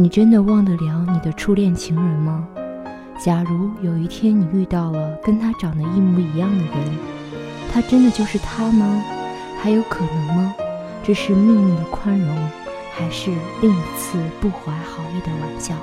[0.00, 2.48] 你真的忘得了你的初恋情人吗？
[3.22, 6.98] 假如有一天你遇到了跟他长得一模一样的人，
[7.70, 9.04] 他真的就是他吗？
[9.60, 10.54] 还有可能吗？
[11.04, 12.34] 这是命运的宽容，
[12.94, 15.74] 还是另一次不怀好意的玩笑？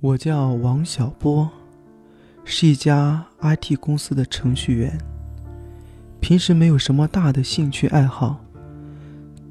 [0.00, 1.48] 我叫王小波，
[2.42, 4.98] 是一家 IT 公司的程序员。
[6.18, 8.40] 平时没有什么大的兴趣爱好，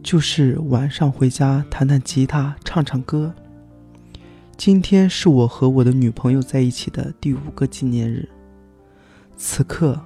[0.03, 3.33] 就是晚上回家弹弹吉他、唱唱歌。
[4.57, 8.27] 今天是我和我的女朋友在一起的第五个纪念日。
[9.37, 9.99] 此刻，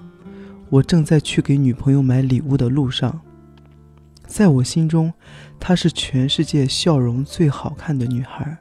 [0.70, 3.22] 我正在去给女朋友买礼物的路上。
[4.27, 5.13] 在我心中，
[5.59, 8.58] 她是全世界笑容最好看的女孩。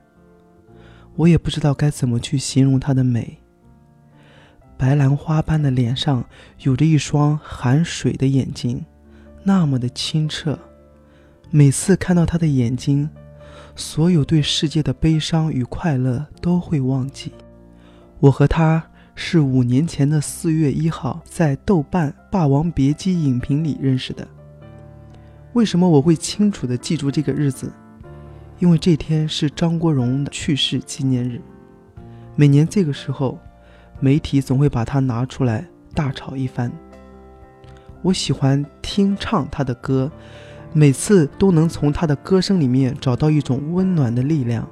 [1.16, 3.38] 我也不知道该怎么去形容她的美。
[4.76, 6.24] 白兰花般的脸上
[6.60, 8.84] 有着一双含水的眼睛，
[9.42, 10.58] 那么的清澈。
[11.50, 13.08] 每次看到他的眼睛，
[13.76, 17.32] 所有对世界的悲伤与快乐都会忘记。
[18.20, 18.82] 我和他
[19.14, 24.26] 是五年前的四月一号在豆瓣《霸王别姬》影评里认识的。
[25.52, 27.72] 为什么我会清楚地记住这个日子？
[28.58, 31.40] 因为这天是张国荣的去世纪念日，
[32.34, 33.38] 每年这个时候，
[34.00, 36.72] 媒体总会把他拿出来大吵一番。
[38.02, 40.10] 我喜欢听唱他的歌，
[40.74, 44.68] 每次都能从他的歌声里面找到一种温暖的力量。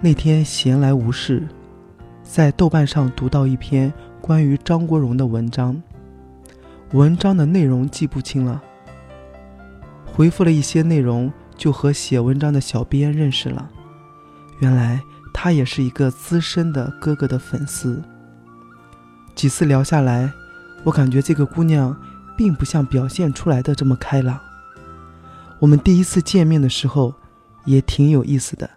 [0.00, 1.48] 那天闲来无事，
[2.22, 5.82] 在豆瓣上读到一篇关于张国荣的文章，
[6.92, 8.62] 文章的内容记不清了，
[10.04, 11.32] 回复了一些内容。
[11.56, 13.68] 就和写文章的小编认识了，
[14.60, 14.98] 原来
[15.34, 18.02] 他也是一个资深的哥哥的粉丝。
[19.34, 20.32] 几次聊下来，
[20.84, 21.94] 我感觉这个姑娘
[22.34, 24.40] 并不像表现出来的这么开朗。
[25.60, 27.14] 我们第一次见面的时候
[27.66, 28.68] 也挺有意思的，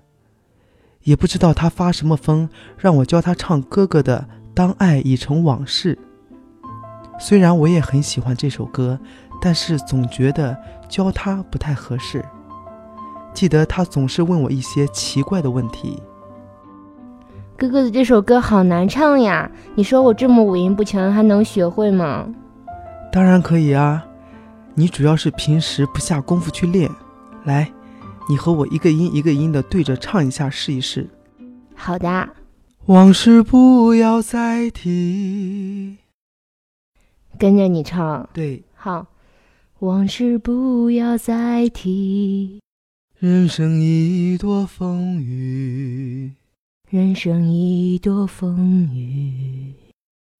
[1.03, 5.95] 也不知道他发什么疯，让我教他唱哥哥的《当爱已成往事》。
[7.17, 8.99] 虽然我也很喜欢这首歌，
[9.41, 10.57] 但是总觉得
[10.89, 12.23] 教他不太合适。
[13.33, 16.03] 记得他总是问我一些奇怪的问题。
[17.55, 22.27] 哥哥的这首歌好难唱呀，你说我这么五音不全，还能学会吗？
[23.11, 24.03] 当然可以啊，
[24.75, 26.89] 你主要是平时不下功夫去练。
[27.45, 27.71] 来，
[28.29, 31.09] 你和我一个音一个音的对着唱一下，试一试。
[31.75, 32.29] 好的。
[32.85, 35.97] 往事不要再提。
[37.37, 38.29] 跟着你唱。
[38.33, 38.63] 对。
[38.75, 39.07] 好。
[39.79, 42.61] 往事不要再提。
[43.19, 46.31] 人生已多风雨，
[46.89, 49.52] 人生已多风雨。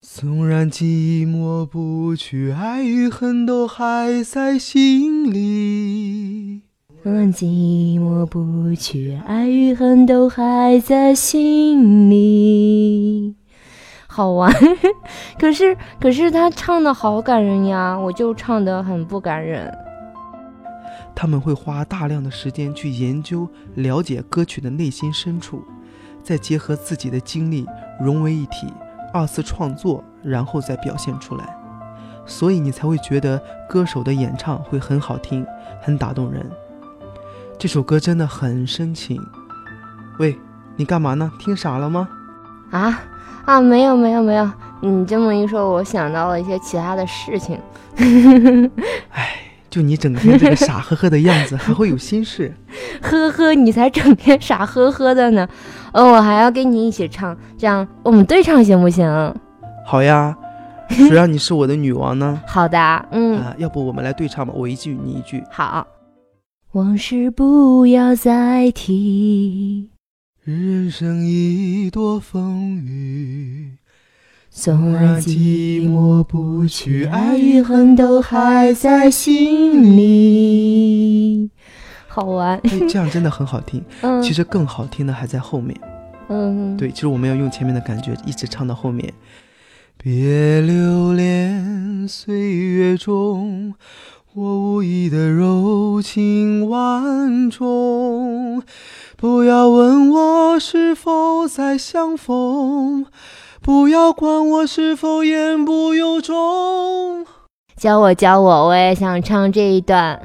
[0.06, 6.64] 纵然寂寞不去，爱与恨都还在心里。
[7.02, 13.36] 纵然寂寞不去，爱与恨都还在心里。
[14.06, 14.54] 好玩，
[15.40, 19.74] 可是可是他唱的好感人呀，我就唱的很不感人。
[21.16, 25.64] 他们会花大量的时间去研究、了解歌曲的内心深处，
[26.22, 27.66] 再结合自己的经历
[28.02, 28.68] 融为一体，
[29.14, 31.46] 二次创作，然后再表现出来。
[32.26, 35.46] 所以你才会觉得歌手的演唱会很好听，
[35.82, 36.50] 很打动人。
[37.58, 39.22] 这首歌真的很深情。
[40.20, 40.38] 喂，
[40.76, 41.32] 你干嘛呢？
[41.40, 42.10] 听傻了吗？
[42.72, 43.00] 啊
[43.46, 44.50] 啊，没有没有没有。
[44.82, 47.60] 你这么一说，我想到了一些其他的事情。
[49.12, 49.23] 哎。
[49.74, 52.54] 就你整天这个傻呵呵的样子， 还会有心事？
[53.02, 55.50] 呵呵，你才整天傻呵呵的呢。
[55.94, 59.04] 哦，我还要跟你一起唱，这样我们对唱行不行？
[59.84, 60.38] 好呀，
[60.90, 62.40] 谁让你是我的女王呢？
[62.46, 62.78] 好的，
[63.10, 65.44] 嗯，要不我们来对唱吧，我一句你一句。
[65.50, 65.88] 好。
[66.74, 69.90] 往事不要再提，
[70.44, 73.78] 人生已多风雨。
[74.56, 81.50] 纵然寂寞不去，爱与恨都还在心里。
[82.08, 83.84] 好玩，这样真的很好听。
[84.02, 85.76] 嗯，其实更好听的还在后面。
[86.30, 89.12] 嗯，对，其实我们要用前面的感觉一直唱到后面。
[89.98, 93.74] 别留恋岁月中
[94.34, 98.62] 我无意的柔情万种，
[99.18, 103.08] 不要问我是否再相逢。
[103.64, 107.26] 不要管我是否言不由衷。
[107.78, 110.20] 教我教我，我也想唱这一段。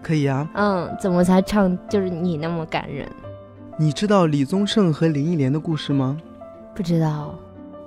[0.00, 0.48] 可以啊。
[0.54, 3.04] 嗯，怎么才唱就是你那么感人？
[3.80, 6.16] 你知道李宗盛和林忆莲的故事吗？
[6.72, 7.36] 不知道。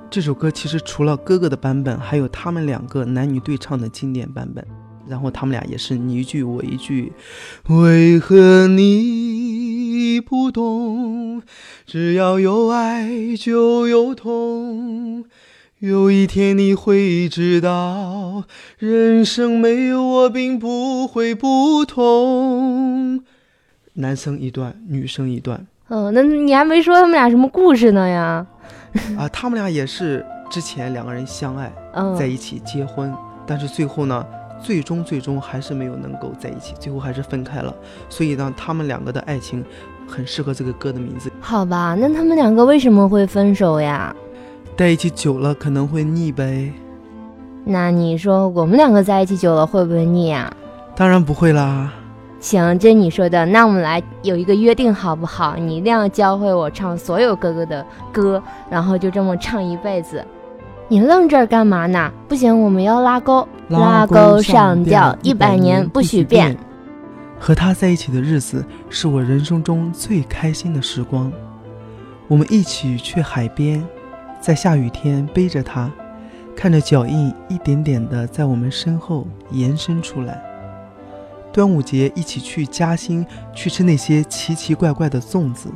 [0.10, 4.68] 这首歌其实除了哥哥的版本，还有他们两个男女对唱的经典版本。
[5.08, 7.14] 然后他们俩也是你一句我一句。
[7.70, 9.21] 为何你？
[10.22, 11.42] 已不懂，
[11.88, 15.26] 只要有爱就有痛。
[15.80, 18.44] 有一天你会知道，
[18.78, 23.24] 人生没有我并不会不同。
[23.94, 25.66] 男生一段，女生一段。
[25.88, 28.46] 哦，那你还没说他们俩什么故事呢呀？
[29.18, 33.12] 啊，他们俩也是之前两个人相爱，嗯，在一起结婚，
[33.48, 34.24] 但是最后呢，
[34.62, 37.76] 最终最终还是没有能够在一起，最后还是分开了。
[38.08, 39.66] 所以呢，他们两个的爱情
[40.12, 41.32] 很适合这个歌的名字。
[41.40, 44.14] 好吧，那他们两个为什么会分手呀？
[44.78, 46.72] 在一起久了可能会腻呗。
[47.64, 50.52] 那你说我们两个在一起久了会不会腻啊？
[50.96, 51.94] 当然不会啦。
[52.40, 53.46] 行，这你说的。
[53.46, 55.56] 那我们来有一个约定好不好？
[55.56, 60.26] 你一定要教会我唱所有哥哥的歌，然后就这么唱一辈子。
[60.88, 62.12] 你愣这儿干嘛呢？
[62.28, 66.58] 不行，我们要拉钩，拉钩上吊，一百年不许变。
[67.44, 71.34] 和他在一起的日子是我人生中最开心的时光。
[72.28, 73.84] 我们一起去海边。
[74.40, 75.92] 在下雨天背着他，
[76.56, 80.42] 看着脚印一点点的在我们身后延伸出来。
[81.52, 85.70] 端午节一起去嘉兴去吃那些奇奇怪怪的粽子。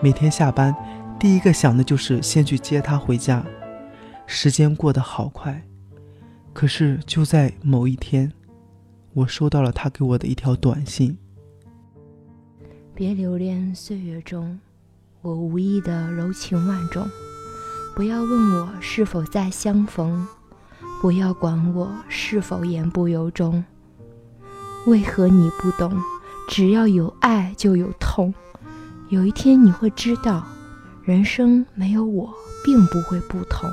[0.00, 0.74] 每天下班，
[1.18, 3.44] 第一个想的就是先去接他回家。
[4.26, 5.62] 时间过得好快，
[6.52, 8.32] 可是就在某一天，
[9.12, 11.18] 我收到了他给我的一条短信：
[12.94, 14.58] 别留恋岁月中，
[15.20, 17.08] 我无意的柔情万种。
[17.96, 20.26] 不要问我是否再相逢，
[21.02, 23.64] 不要管我是否言不由衷。
[24.86, 25.92] 为何你不懂？
[26.48, 28.32] 只要有爱就有痛。
[29.08, 30.46] 有一天你会知道，
[31.02, 32.32] 人生没有我
[32.64, 33.68] 并不会不同。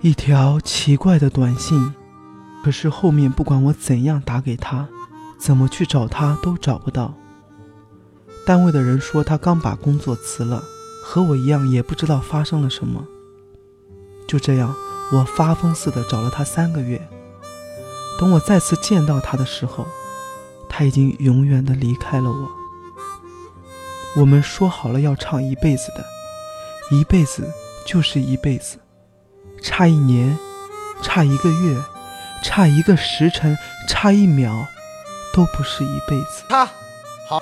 [0.00, 1.92] 一条奇怪的短信，
[2.64, 4.88] 可是后面不管我怎样打给他，
[5.38, 7.14] 怎么去找他都找不到。
[8.46, 10.62] 单位的人说他刚把工作辞了。
[11.10, 13.02] 和我一样，也不知道发生了什么。
[14.26, 14.74] 就这样，
[15.10, 17.00] 我发疯似的找了他三个月。
[18.20, 19.86] 等我再次见到他的时候，
[20.68, 22.50] 他已经永远的离开了我。
[24.20, 26.04] 我们说好了要唱一辈子的，
[26.94, 27.50] 一辈子
[27.86, 28.76] 就是一辈子，
[29.62, 30.36] 差一年，
[31.00, 31.82] 差一个月，
[32.42, 33.56] 差一个时辰，
[33.86, 34.66] 差一秒，
[35.34, 36.44] 都不是一辈子。
[36.48, 36.66] 他
[37.28, 37.38] 好。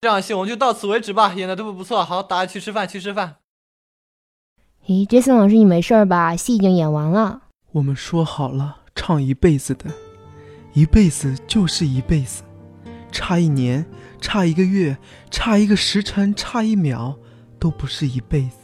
[0.00, 3.36] 这场戏我们就到此为止吧，演的都不错，好，大家去吃饭，去吃饭。
[4.86, 6.34] 咦，杰森老师，你没事吧？
[6.34, 7.42] 戏已经演完了。
[7.70, 9.86] 我们说好了唱一辈子的，
[10.72, 12.42] 一辈子就是一辈子，
[13.12, 13.86] 差一年，
[14.22, 14.96] 差一个月，
[15.30, 17.18] 差一个时辰，差一秒，
[17.58, 18.61] 都不是一辈子。